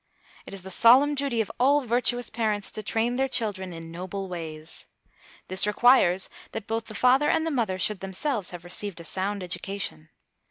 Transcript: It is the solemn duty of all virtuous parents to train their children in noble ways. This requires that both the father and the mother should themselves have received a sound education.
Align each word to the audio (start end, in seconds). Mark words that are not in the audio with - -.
It 0.47 0.55
is 0.55 0.63
the 0.63 0.71
solemn 0.71 1.13
duty 1.13 1.41
of 1.41 1.51
all 1.59 1.81
virtuous 1.81 2.31
parents 2.31 2.71
to 2.71 2.81
train 2.81 3.17
their 3.17 3.27
children 3.29 3.71
in 3.71 3.91
noble 3.91 4.27
ways. 4.27 4.87
This 5.47 5.67
requires 5.67 6.27
that 6.53 6.65
both 6.65 6.85
the 6.85 6.95
father 6.95 7.29
and 7.29 7.45
the 7.45 7.51
mother 7.51 7.77
should 7.77 7.99
themselves 7.99 8.49
have 8.49 8.63
received 8.63 8.99
a 8.99 9.05
sound 9.05 9.43
education. 9.43 10.09